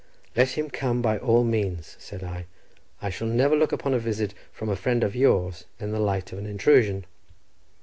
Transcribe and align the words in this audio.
"Let 0.35 0.57
him 0.57 0.71
come 0.71 1.03
by 1.03 1.19
all 1.19 1.43
means," 1.43 1.95
said 1.99 2.23
I; 2.23 2.47
"I 3.03 3.11
shall 3.11 3.27
never 3.27 3.55
look 3.55 3.71
upon 3.71 3.93
a 3.93 3.99
visit 3.99 4.33
from 4.51 4.67
a 4.69 4.75
friend 4.75 5.03
of 5.03 5.15
yours 5.15 5.65
in 5.79 5.91
the 5.91 5.99
light 5.99 6.31
of 6.33 6.39
an 6.39 6.47
intrusion." 6.47 7.05